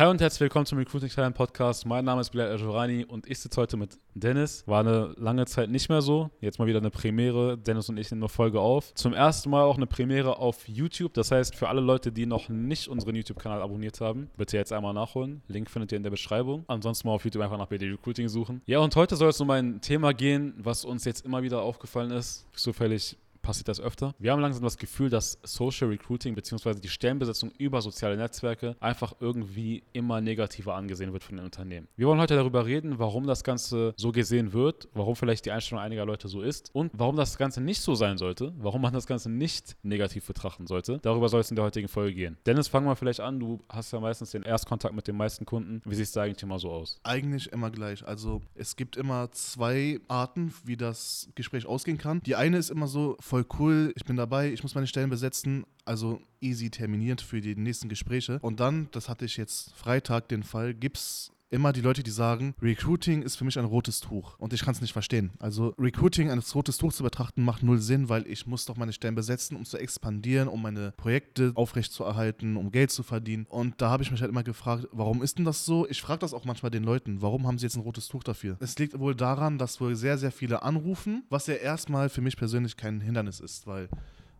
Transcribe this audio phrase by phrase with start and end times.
[0.00, 1.84] Hi und herzlich willkommen zum Recruiting Talent Podcast.
[1.84, 4.66] Mein Name ist Bilal Ajorani und ich sitze heute mit Dennis.
[4.66, 6.30] War eine lange Zeit nicht mehr so.
[6.40, 7.58] Jetzt mal wieder eine Premiere.
[7.58, 8.94] Dennis und ich nehmen eine Folge auf.
[8.94, 11.12] Zum ersten Mal auch eine Premiere auf YouTube.
[11.12, 14.94] Das heißt, für alle Leute, die noch nicht unseren YouTube-Kanal abonniert haben, bitte jetzt einmal
[14.94, 15.42] nachholen.
[15.48, 16.64] Link findet ihr in der Beschreibung.
[16.66, 18.62] Ansonsten mal auf YouTube einfach nach BD Recruiting suchen.
[18.64, 22.10] Ja, und heute soll es um ein Thema gehen, was uns jetzt immer wieder aufgefallen
[22.10, 22.46] ist.
[22.54, 23.18] Zufällig
[23.50, 24.14] passiert das öfter.
[24.20, 26.74] Wir haben langsam das Gefühl, dass Social Recruiting bzw.
[26.74, 31.88] die Stellenbesetzung über soziale Netzwerke einfach irgendwie immer negativer angesehen wird von den Unternehmen.
[31.96, 35.82] Wir wollen heute darüber reden, warum das Ganze so gesehen wird, warum vielleicht die Einstellung
[35.82, 39.08] einiger Leute so ist und warum das Ganze nicht so sein sollte, warum man das
[39.08, 41.00] Ganze nicht negativ betrachten sollte.
[41.02, 42.36] Darüber soll es in der heutigen Folge gehen.
[42.46, 43.40] Dennis, fangen wir vielleicht an.
[43.40, 45.82] Du hast ja meistens den Erstkontakt mit den meisten Kunden.
[45.84, 47.00] Wie sieht es da eigentlich immer so aus?
[47.02, 48.06] Eigentlich immer gleich.
[48.06, 52.20] Also es gibt immer zwei Arten, wie das Gespräch ausgehen kann.
[52.20, 55.64] Die eine ist immer so, voll cool, ich bin dabei, ich muss meine Stellen besetzen,
[55.84, 58.38] also easy terminiert für die nächsten Gespräche.
[58.40, 62.10] Und dann, das hatte ich jetzt Freitag den Fall, gibt es immer die Leute, die
[62.10, 64.38] sagen, Recruiting ist für mich ein rotes Tuch.
[64.38, 65.30] Und ich kann es nicht verstehen.
[65.38, 68.92] Also Recruiting als rotes Tuch zu betrachten, macht null Sinn, weil ich muss doch meine
[68.92, 73.46] Stellen besetzen, um zu expandieren, um meine Projekte aufrechtzuerhalten, um Geld zu verdienen.
[73.48, 75.88] Und da habe ich mich halt immer gefragt, warum ist denn das so?
[75.88, 78.56] Ich frage das auch manchmal den Leuten, warum haben sie jetzt ein rotes Tuch dafür?
[78.60, 82.36] Es liegt wohl daran, dass wohl sehr, sehr viele anrufen, was ja erstmal für mich
[82.36, 83.88] persönlich kein Hindernis ist, weil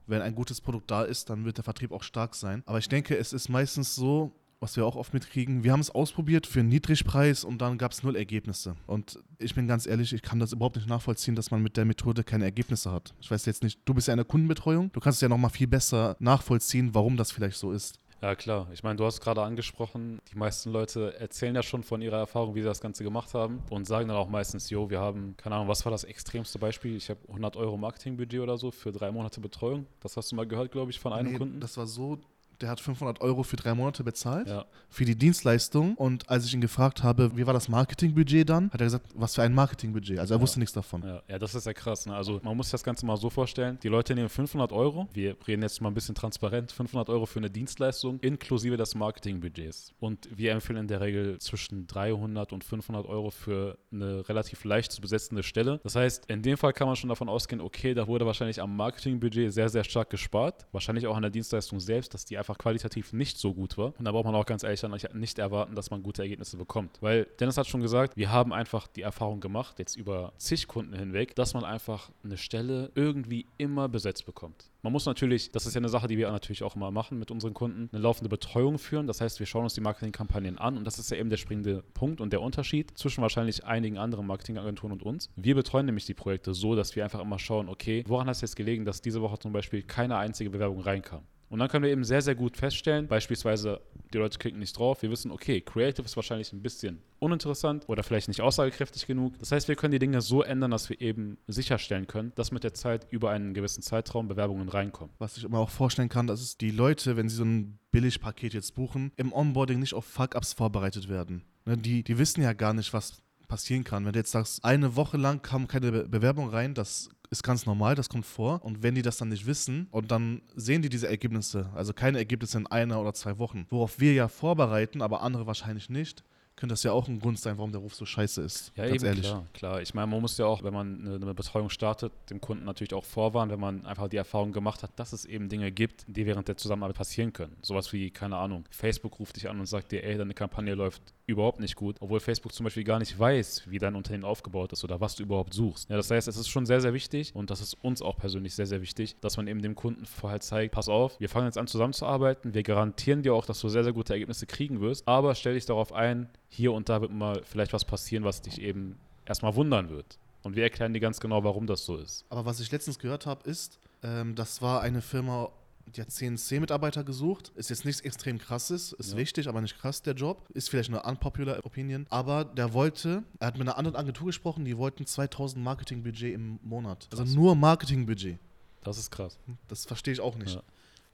[0.06, 2.62] wenn ein gutes Produkt da ist, dann wird der Vertrieb auch stark sein.
[2.66, 5.64] Aber ich denke, es ist meistens so, was wir auch oft mitkriegen.
[5.64, 8.76] Wir haben es ausprobiert für einen Niedrigpreis und dann gab es null Ergebnisse.
[8.86, 11.86] Und ich bin ganz ehrlich, ich kann das überhaupt nicht nachvollziehen, dass man mit der
[11.86, 13.14] Methode keine Ergebnisse hat.
[13.20, 15.50] Ich weiß jetzt nicht, du bist ja in der Kundenbetreuung, du kannst es ja nochmal
[15.50, 17.98] viel besser nachvollziehen, warum das vielleicht so ist.
[18.22, 18.68] Ja, klar.
[18.70, 22.54] Ich meine, du hast gerade angesprochen, die meisten Leute erzählen ja schon von ihrer Erfahrung,
[22.54, 25.54] wie sie das Ganze gemacht haben und sagen dann auch meistens, jo, wir haben, keine
[25.54, 26.96] Ahnung, was war das extremste Beispiel?
[26.96, 29.86] Ich habe 100 Euro Marketingbudget oder so für drei Monate Betreuung.
[30.00, 31.60] Das hast du mal gehört, glaube ich, von einem Nee, Kunden.
[31.60, 32.18] Das war so,
[32.60, 34.48] der hat 500 Euro für drei Monate bezahlt.
[34.48, 34.64] Ja.
[34.92, 38.80] für die Dienstleistung und als ich ihn gefragt habe, wie war das Marketingbudget dann, hat
[38.80, 40.18] er gesagt, was für ein Marketingbudget.
[40.18, 40.42] Also er Ja.
[40.42, 41.02] wusste nichts davon.
[41.04, 42.06] Ja, ja, das ist ja krass.
[42.06, 42.14] Ne?
[42.16, 45.36] Also man muss sich das Ganze mal so vorstellen, die Leute nehmen 500 Euro, wir
[45.46, 49.92] reden jetzt mal ein bisschen transparent, 500 Euro für eine Dienstleistung inklusive des Marketingbudgets.
[50.00, 54.90] Und wir empfehlen in der Regel zwischen 300 und 500 Euro für eine relativ leicht
[54.92, 55.78] zu besetzende Stelle.
[55.84, 58.74] Das heißt, in dem Fall kann man schon davon ausgehen, okay, da wurde wahrscheinlich am
[58.76, 60.66] Marketingbudget sehr, sehr stark gespart.
[60.72, 63.92] Wahrscheinlich auch an der Dienstleistung selbst, dass die einfach qualitativ nicht so gut war.
[63.98, 66.98] Und da braucht man auch ganz ehrlich dann nicht erwarten, dass man gute Ergebnisse bekommt.
[67.00, 70.94] Weil Dennis hat schon gesagt, wir haben einfach die Erfahrung gemacht, jetzt über zig Kunden
[70.94, 74.70] hinweg, dass man einfach eine Stelle irgendwie immer besetzt bekommt.
[74.82, 77.30] Man muss natürlich, das ist ja eine Sache, die wir natürlich auch immer machen mit
[77.30, 79.06] unseren Kunden, eine laufende Betreuung führen.
[79.06, 81.82] Das heißt, wir schauen uns die Marketingkampagnen an und das ist ja eben der springende
[81.92, 85.28] Punkt und der Unterschied zwischen wahrscheinlich einigen anderen Marketingagenturen und uns.
[85.36, 88.40] Wir betreuen nämlich die Projekte so, dass wir einfach immer schauen, okay, woran hat es
[88.40, 91.24] jetzt gelegen, dass diese Woche zum Beispiel keine einzige Bewerbung reinkam?
[91.50, 93.80] Und dann können wir eben sehr, sehr gut feststellen, beispielsweise,
[94.14, 98.04] die Leute klicken nicht drauf, wir wissen, okay, Creative ist wahrscheinlich ein bisschen uninteressant oder
[98.04, 99.36] vielleicht nicht aussagekräftig genug.
[99.40, 102.62] Das heißt, wir können die Dinge so ändern, dass wir eben sicherstellen können, dass mit
[102.62, 105.12] der Zeit über einen gewissen Zeitraum Bewerbungen reinkommen.
[105.18, 108.76] Was ich mir auch vorstellen kann, dass die Leute, wenn sie so ein Billigpaket jetzt
[108.76, 111.42] buchen, im Onboarding nicht auf Fuck-Ups vorbereitet werden.
[111.64, 114.06] Ne, die, die wissen ja gar nicht, was passieren kann.
[114.06, 117.64] Wenn du jetzt sagst, eine Woche lang kam keine Be Bewerbung rein, das ist ganz
[117.64, 118.64] normal, das kommt vor.
[118.64, 122.18] Und wenn die das dann nicht wissen und dann sehen die diese Ergebnisse, also keine
[122.18, 126.24] Ergebnisse in einer oder zwei Wochen, worauf wir ja vorbereiten, aber andere wahrscheinlich nicht,
[126.60, 128.72] könnte das ja auch ein Grund sein, warum der Ruf so scheiße ist.
[128.76, 129.22] Ja, ganz eben, ehrlich.
[129.22, 129.80] klar, klar.
[129.80, 132.92] Ich meine, man muss ja auch, wenn man eine, eine Betreuung startet, dem Kunden natürlich
[132.92, 136.26] auch vorwarnen, wenn man einfach die Erfahrung gemacht hat, dass es eben Dinge gibt, die
[136.26, 137.56] während der Zusammenarbeit passieren können.
[137.62, 141.00] Sowas wie, keine Ahnung, Facebook ruft dich an und sagt dir, ey, deine Kampagne läuft
[141.30, 144.84] überhaupt nicht gut, obwohl Facebook zum Beispiel gar nicht weiß, wie dein Unternehmen aufgebaut ist
[144.84, 145.88] oder was du überhaupt suchst.
[145.88, 148.54] Ja, das heißt, es ist schon sehr, sehr wichtig und das ist uns auch persönlich
[148.54, 151.58] sehr, sehr wichtig, dass man eben dem Kunden vorher zeigt, pass auf, wir fangen jetzt
[151.58, 155.34] an zusammenzuarbeiten, wir garantieren dir auch, dass du sehr, sehr gute Ergebnisse kriegen wirst, aber
[155.34, 158.98] stell dich darauf ein, hier und da wird mal vielleicht was passieren, was dich eben
[159.26, 160.18] erstmal wundern wird.
[160.42, 162.24] Und wir erklären dir ganz genau, warum das so ist.
[162.30, 165.50] Aber was ich letztens gehört habe, ist, ähm, das war eine Firma,
[165.96, 167.52] die hat CNC-Mitarbeiter gesucht.
[167.56, 169.16] Ist jetzt nichts extrem krasses, ist Ja.
[169.18, 170.48] wichtig, aber nicht krass, der Job.
[170.54, 172.06] Ist vielleicht eine unpopular Opinion.
[172.10, 176.58] Aber der wollte, er hat mit einer anderen Agentur gesprochen, die wollten 2000 Marketingbudget im
[176.62, 177.08] Monat.
[177.10, 177.34] Also Krass.
[177.34, 178.38] nur Marketingbudget.
[178.82, 179.38] Das ist krass.
[179.68, 180.54] Das verstehe ich auch nicht.
[180.54, 180.62] Ja.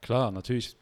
[0.01, 0.77] Klar, natürlich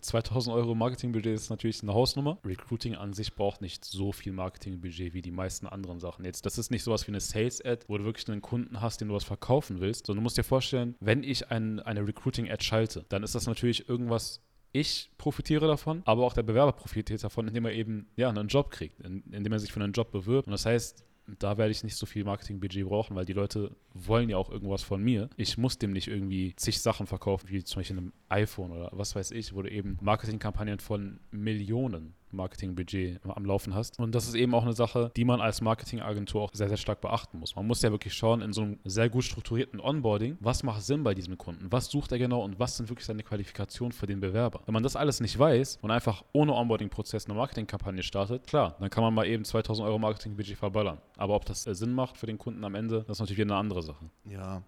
[0.00, 2.38] 2000 Euro Marketingbudget ist natürlich eine Hausnummer.
[2.44, 6.24] Recruiting an sich braucht nicht so viel Marketingbudget wie die meisten anderen Sachen.
[6.24, 9.08] Jetzt, das ist nicht sowas wie eine Sales-Ad, wo du wirklich einen Kunden hast, dem
[9.08, 13.04] du was verkaufen willst, sondern du musst dir vorstellen, wenn ich ein, eine Recruiting-Ad schalte,
[13.08, 14.40] dann ist das natürlich irgendwas,
[14.72, 18.70] ich profitiere davon, aber auch der Bewerber profitiert davon, indem er eben ja, einen Job
[18.70, 20.48] kriegt, in, indem er sich für einen Job bewirbt.
[20.48, 24.28] Und das heißt, da werde ich nicht so viel Marketingbudget brauchen, weil die Leute wollen
[24.28, 25.30] ja auch irgendwas von mir.
[25.36, 29.14] Ich muss dem nicht irgendwie zig Sachen verkaufen, wie zum Beispiel einem iPhone oder was
[29.14, 33.98] weiß ich, du eben Marketingkampagnen von Millionen, Marketingbudget am Laufen hast.
[33.98, 37.00] Und das ist eben auch eine Sache, die man als Marketingagentur auch sehr, sehr stark
[37.00, 37.56] beachten muss.
[37.56, 41.04] Man muss ja wirklich schauen, in so einem sehr gut strukturierten Onboarding, was macht Sinn
[41.04, 41.70] bei diesem Kunden?
[41.70, 44.60] Was sucht er genau und was sind wirklich seine Qualifikationen für den Bewerber?
[44.66, 48.90] Wenn man das alles nicht weiß und einfach ohne Onboarding-Prozess eine Marketingkampagne startet, klar, dann
[48.90, 50.98] kann man mal eben 2000 Euro Marketingbudget verballern.
[51.16, 53.54] Aber ob das äh, Sinn macht für den Kunden am Ende, das ist natürlich wieder
[53.54, 54.10] eine andere Sache.
[54.24, 54.62] Ja,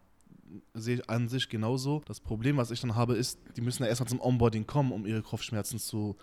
[0.74, 2.02] sehe ich an sich genauso.
[2.06, 5.06] Das Problem, was ich dann habe, ist, die müssen ja erstmal zum Onboarding kommen, um
[5.06, 6.16] ihre Kopfschmerzen zu,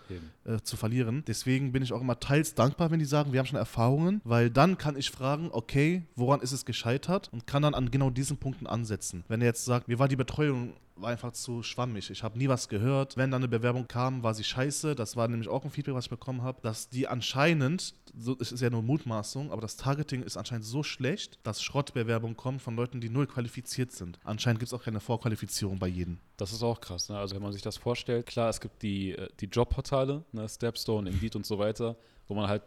[0.44, 1.24] äh, zu verlieren.
[1.26, 4.50] Deswegen bin ich auch immer teils dankbar, wenn die sagen, wir haben schon Erfahrungen, weil
[4.50, 8.36] dann kann ich fragen, okay, woran ist es gescheitert und kann dann an genau diesen
[8.36, 9.24] Punkten ansetzen.
[9.28, 12.10] Wenn er jetzt sagt, mir war die Betreuung war einfach zu schwammig.
[12.10, 13.16] Ich habe nie was gehört.
[13.16, 14.94] Wenn dann eine Bewerbung kam, war sie scheiße.
[14.94, 18.52] Das war nämlich auch ein Feedback, was ich bekommen habe, dass die anscheinend, so, es
[18.52, 22.76] ist ja nur Mutmaßung, aber das Targeting ist anscheinend so schlecht, dass Schrottbewerbungen kommen von
[22.76, 24.20] Leuten, die null qualifiziert sind.
[24.22, 26.20] Anscheinend gibt es auch keine Vorqualifizierung bei jedem.
[26.36, 27.08] Das ist auch krass.
[27.08, 27.18] Ne?
[27.18, 30.48] Also wenn man sich das vorstellt, klar, es gibt die, äh, die Jobportale, ne?
[30.48, 31.96] Stepstone, Indeed und so weiter,
[32.28, 32.62] wo man halt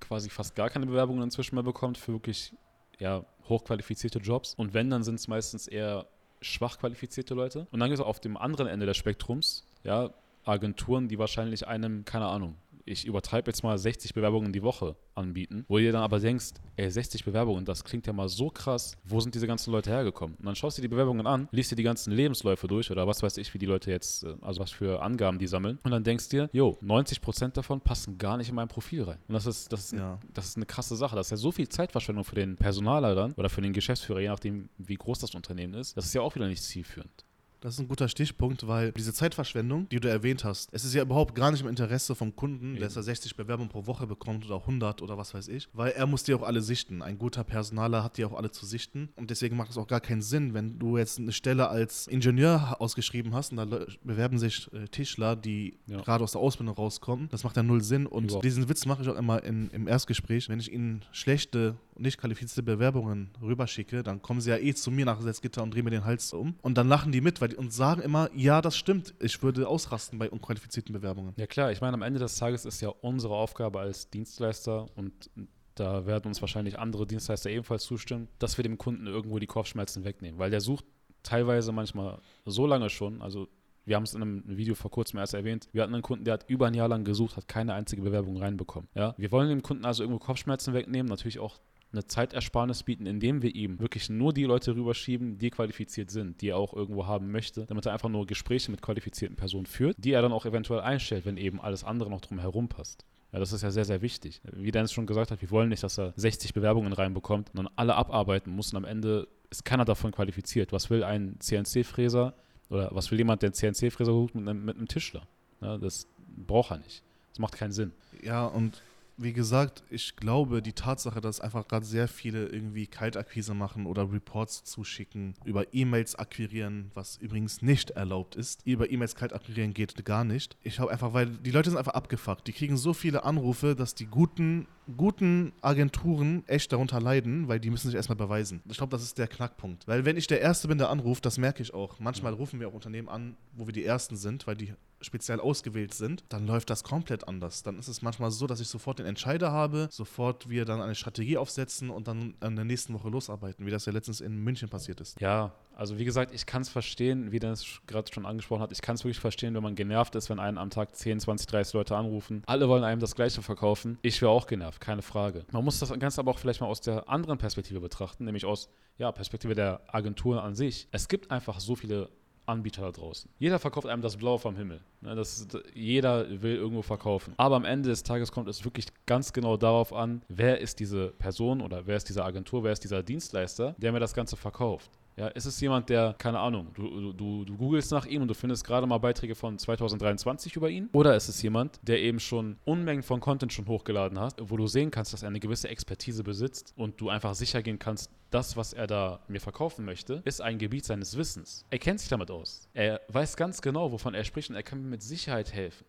[0.00, 2.54] quasi fast gar keine Bewerbungen inzwischen mehr bekommt für wirklich
[2.98, 4.54] ja, hochqualifizierte Jobs.
[4.54, 6.06] Und wenn, dann sind es meistens eher
[6.40, 7.66] schwach qualifizierte Leute.
[7.70, 10.10] Und dann gibt es auf dem anderen Ende des Spektrums, ja,
[10.44, 15.64] Agenturen, die wahrscheinlich einem, keine Ahnung, ich übertreibe jetzt mal 60 Bewerbungen die Woche anbieten,
[15.68, 19.20] wo ihr dann aber denkst, ey, 60 Bewerbungen, das klingt ja mal so krass, wo
[19.20, 20.36] sind diese ganzen Leute hergekommen?
[20.36, 23.06] Und dann schaust du dir die Bewerbungen an, liest dir die ganzen Lebensläufe durch oder
[23.06, 25.90] was weiß ich, wie die Leute jetzt, äh, also was für Angaben die sammeln und
[25.90, 29.18] dann denkst dir, jo, 90% davon passen gar nicht in mein Profil rein.
[29.28, 30.18] Und das ist, das ist, ja.
[30.32, 31.16] das ist eine krasse Sache.
[31.16, 34.28] Das ist ja so viel Zeitverschwendung für den Personaler dann oder für den Geschäftsführer, je
[34.28, 35.96] nachdem, wie groß das Unternehmen ist.
[35.96, 37.24] Das ist ja auch wieder nicht zielführend.
[37.64, 41.00] Das ist ein guter Stichpunkt, weil diese Zeitverschwendung, die du erwähnt hast, es ist ja
[41.00, 44.56] überhaupt gar nicht im Interesse vom Kunden, dass er 60 Bewerbungen pro Woche bekommt oder
[44.56, 47.00] 100 oder was weiß ich, weil er muss die auch alle sichten.
[47.00, 50.02] Ein guter Personaler hat die auch alle zu sichten und deswegen macht es auch gar
[50.02, 54.70] keinen Sinn, wenn du jetzt eine Stelle als Ingenieur ausgeschrieben hast und da bewerben sich
[54.74, 56.02] äh, Tischler, die ja.
[56.02, 57.30] gerade aus der Ausbildung rauskommen.
[57.30, 58.44] Das macht ja null Sinn und Überhaupt.
[58.44, 62.62] diesen Witz mache ich auch immer in, im Erstgespräch, wenn ich ihnen schlechte nicht qualifizierte
[62.62, 66.04] Bewerbungen rüberschicke, dann kommen sie ja eh zu mir nach Setzgitter und drehen mir den
[66.04, 66.54] Hals um.
[66.62, 69.68] Und dann lachen die mit weil die, und sagen immer, ja, das stimmt, ich würde
[69.68, 71.34] ausrasten bei unqualifizierten Bewerbungen.
[71.36, 75.30] Ja klar, ich meine, am Ende des Tages ist ja unsere Aufgabe als Dienstleister und
[75.74, 80.04] da werden uns wahrscheinlich andere Dienstleister ebenfalls zustimmen, dass wir dem Kunden irgendwo die Kopfschmerzen
[80.04, 80.84] wegnehmen, weil der sucht
[81.22, 83.48] teilweise manchmal so lange schon, also
[83.86, 85.68] wir haben es in einem Video vor kurzem erst erwähnt.
[85.72, 88.38] Wir hatten einen Kunden, der hat über ein Jahr lang gesucht, hat keine einzige Bewerbung
[88.38, 88.88] reinbekommen.
[88.94, 89.14] Ja?
[89.18, 91.58] Wir wollen dem Kunden also irgendwo Kopfschmerzen wegnehmen, natürlich auch
[91.94, 96.48] eine Zeitersparnis bieten, indem wir ihm wirklich nur die Leute rüberschieben, die qualifiziert sind, die
[96.48, 100.12] er auch irgendwo haben möchte, damit er einfach nur Gespräche mit qualifizierten Personen führt, die
[100.12, 103.04] er dann auch eventuell einstellt, wenn eben alles andere noch drumherum passt.
[103.32, 104.40] Ja, das ist ja sehr, sehr wichtig.
[104.52, 107.68] Wie Dennis schon gesagt hat, wir wollen nicht, dass er 60 Bewerbungen reinbekommt und dann
[107.74, 110.72] alle abarbeiten muss und am Ende ist keiner davon qualifiziert.
[110.72, 112.34] Was will ein CNC-Fräser
[112.70, 115.26] oder was will jemand, der CNC-Fräser holt mit einem, mit einem Tischler?
[115.60, 116.06] Ja, das
[116.46, 117.02] braucht er nicht.
[117.30, 117.92] Das macht keinen Sinn.
[118.22, 118.80] Ja, und
[119.16, 124.12] wie gesagt, ich glaube, die Tatsache, dass einfach gerade sehr viele irgendwie Kaltakquise machen oder
[124.12, 128.66] Reports zuschicken, über E-Mails akquirieren, was übrigens nicht erlaubt ist.
[128.66, 130.56] Über E-Mails kalt akquirieren geht gar nicht.
[130.62, 132.46] Ich habe einfach, weil die Leute sind einfach abgefuckt.
[132.46, 134.66] Die kriegen so viele Anrufe, dass die guten
[134.96, 138.62] guten Agenturen echt darunter leiden, weil die müssen sich erstmal beweisen.
[138.68, 139.86] Ich glaube, das ist der Knackpunkt.
[139.88, 141.98] Weil wenn ich der Erste bin, der anruft, das merke ich auch.
[142.00, 144.74] Manchmal rufen wir auch Unternehmen an, wo wir die Ersten sind, weil die
[145.04, 147.62] speziell ausgewählt sind, dann läuft das komplett anders.
[147.62, 150.94] Dann ist es manchmal so, dass ich sofort den Entscheider habe, sofort wir dann eine
[150.94, 154.68] Strategie aufsetzen und dann in der nächsten Woche losarbeiten, wie das ja letztens in München
[154.68, 155.20] passiert ist.
[155.20, 158.80] Ja, also wie gesagt, ich kann es verstehen, wie Dennis gerade schon angesprochen hat, ich
[158.80, 161.74] kann es wirklich verstehen, wenn man genervt ist, wenn einen am Tag 10, 20, 30
[161.74, 162.42] Leute anrufen.
[162.46, 163.98] Alle wollen einem das Gleiche verkaufen.
[164.02, 165.44] Ich wäre auch genervt, keine Frage.
[165.52, 168.68] Man muss das Ganze aber auch vielleicht mal aus der anderen Perspektive betrachten, nämlich aus
[168.98, 170.88] ja, Perspektive der Agentur an sich.
[170.92, 172.08] Es gibt einfach so viele
[172.46, 173.30] Anbieter da draußen.
[173.38, 174.80] Jeder verkauft einem das Blaue vom Himmel.
[175.00, 177.34] Ne, das, jeder will irgendwo verkaufen.
[177.36, 181.08] Aber am Ende des Tages kommt es wirklich ganz genau darauf an, wer ist diese
[181.08, 184.90] Person oder wer ist diese Agentur, wer ist dieser Dienstleister, der mir das Ganze verkauft.
[185.16, 188.34] Ja, ist es jemand, der, keine Ahnung, du, du, du googelst nach ihm und du
[188.34, 190.88] findest gerade mal Beiträge von 2023 über ihn?
[190.92, 194.66] Oder ist es jemand, der eben schon Unmengen von Content schon hochgeladen hat, wo du
[194.66, 198.56] sehen kannst, dass er eine gewisse Expertise besitzt und du einfach sicher gehen kannst, das,
[198.56, 201.64] was er da mir verkaufen möchte, ist ein Gebiet seines Wissens.
[201.70, 202.68] Er kennt sich damit aus.
[202.74, 205.84] Er weiß ganz genau, wovon er spricht und er kann mir mit Sicherheit helfen.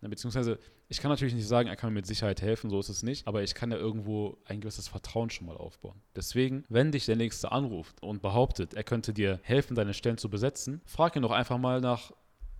[0.00, 3.02] Beziehungsweise, ich kann natürlich nicht sagen, er kann mir mit Sicherheit helfen, so ist es
[3.02, 6.00] nicht, aber ich kann ja irgendwo ein gewisses Vertrauen schon mal aufbauen.
[6.16, 10.30] Deswegen, wenn dich der Nächste anruft und behauptet, er könnte dir helfen, deine Stellen zu
[10.30, 12.12] besetzen, frag ihn doch einfach mal nach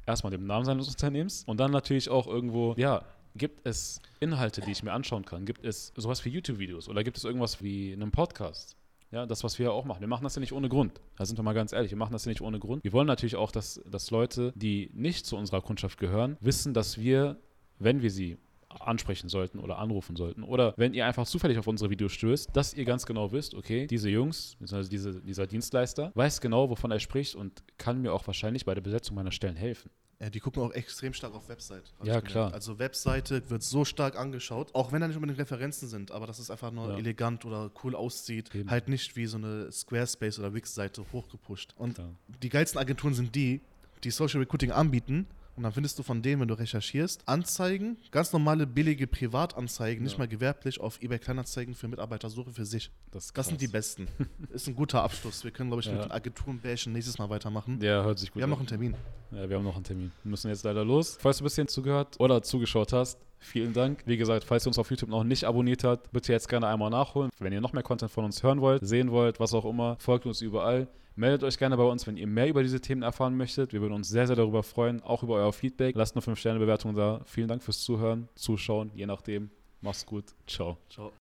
[0.07, 3.05] erstmal dem Namen seines Unternehmens und dann natürlich auch irgendwo, ja,
[3.35, 5.47] gibt es Inhalte, die ich mir anschauen kann?
[5.47, 8.77] Gibt es sowas wie YouTube-Videos oder gibt es irgendwas wie einen Podcast?
[9.13, 10.01] Ja, das, was wir ja auch machen.
[10.01, 11.01] Wir machen das ja nicht ohne Grund.
[11.17, 12.85] Da sind wir mal ganz ehrlich, wir machen das ja nicht ohne Grund.
[12.85, 16.99] Wir wollen natürlich auch, dass, dass Leute, die nicht zu unserer Kundschaft gehören, wissen, dass
[16.99, 17.37] wir,
[17.79, 18.39] wenn wir sie
[18.69, 20.45] ansprechen sollten oder anrufen sollten.
[20.45, 23.87] Oder wenn ihr einfach zufällig auf unsere Videos stößt, dass ihr ganz genau wisst, okay,
[23.87, 28.27] diese Jungs, also diese, dieser Dienstleister, weiß genau, wovon er spricht und kann mir auch
[28.27, 29.91] wahrscheinlich bei der Besetzung meiner Stellen helfen.
[30.23, 31.95] Ja, die gucken auch extrem stark auf Website.
[32.03, 32.53] Ja, klar.
[32.53, 36.39] Also Webseite wird so stark angeschaut, auch wenn da nicht unbedingt Referenzen sind, aber dass
[36.39, 36.99] es einfach nur Ja.
[36.99, 38.55] elegant oder cool aussieht.
[38.55, 38.71] Eben.
[38.71, 41.75] Halt nicht wie so eine Squarespace oder Wix-Seite hochgepusht.
[41.79, 42.05] Und Ja.
[42.43, 43.63] die geilsten Agenturen sind die,
[44.05, 45.27] die Social Recruiting anbieten.
[45.61, 50.13] Und dann findest du von denen, wenn du recherchierst, Anzeigen, ganz normale billige Privatanzeigen, nicht
[50.15, 50.21] Ja.
[50.21, 52.91] mal gewerblich, auf eBay Kleinanzeigen für Mitarbeitersuche für sich.
[53.11, 54.09] Das, Das sind die besten.
[54.55, 55.45] Ist ein guter Abschluss.
[55.45, 55.93] Wir können, glaube ich, Ja.
[55.93, 57.79] mit den Agenturen-Bärchen nächstes Mal weitermachen.
[57.83, 58.53] Ja, hört sich gut Wir haben an.
[58.53, 58.95] noch einen Termin.
[59.33, 60.13] Ja, wir haben noch einen Termin.
[60.25, 61.19] Wir müssen jetzt leider los.
[61.21, 64.03] Falls du ein bisschen zugehört oder zugeschaut hast, vielen Dank.
[64.07, 66.89] Wie gesagt, falls ihr uns auf YouTube noch nicht abonniert habt, bitte jetzt gerne einmal
[66.89, 67.31] nachholen.
[67.39, 70.25] Wenn ihr noch mehr Content von uns hören wollt, sehen wollt, was auch immer, folgt
[70.25, 70.89] uns überall.
[71.21, 73.75] Meldet euch gerne bei uns, wenn ihr mehr über diese Themen erfahren möchtet.
[73.75, 75.95] Wir würden uns sehr, sehr darüber freuen, auch über euer Feedback.
[75.95, 77.21] Lasst eine 5-Sterne-Bewertung da.
[77.27, 79.51] Vielen Dank fürs Zuhören, Zuschauen, je nachdem.
[79.83, 80.25] Macht's gut.
[80.47, 80.79] Ciao.
[80.89, 81.09] Ciao.